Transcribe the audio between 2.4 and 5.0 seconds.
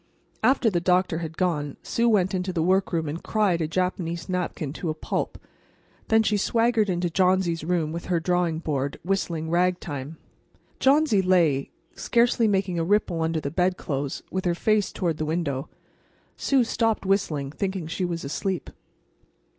the workroom and cried a Japanese napkin to a